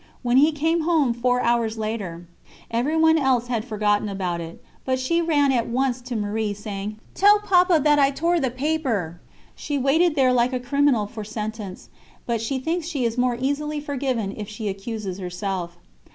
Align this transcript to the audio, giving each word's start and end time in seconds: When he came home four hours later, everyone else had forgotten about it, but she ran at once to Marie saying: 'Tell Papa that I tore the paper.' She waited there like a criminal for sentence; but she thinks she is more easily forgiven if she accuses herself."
When 0.23 0.37
he 0.37 0.51
came 0.51 0.81
home 0.81 1.13
four 1.13 1.41
hours 1.41 1.77
later, 1.77 2.25
everyone 2.71 3.19
else 3.19 3.49
had 3.49 3.63
forgotten 3.63 4.09
about 4.09 4.41
it, 4.41 4.59
but 4.83 4.99
she 4.99 5.21
ran 5.21 5.51
at 5.51 5.67
once 5.67 6.01
to 6.01 6.15
Marie 6.15 6.55
saying: 6.55 6.97
'Tell 7.13 7.37
Papa 7.41 7.79
that 7.83 7.99
I 7.99 8.09
tore 8.09 8.39
the 8.39 8.49
paper.' 8.49 9.21
She 9.53 9.77
waited 9.77 10.15
there 10.15 10.33
like 10.33 10.53
a 10.53 10.59
criminal 10.59 11.05
for 11.05 11.23
sentence; 11.23 11.89
but 12.25 12.41
she 12.41 12.57
thinks 12.57 12.87
she 12.87 13.05
is 13.05 13.15
more 13.15 13.37
easily 13.39 13.79
forgiven 13.79 14.33
if 14.35 14.49
she 14.49 14.67
accuses 14.69 15.19
herself." 15.19 15.77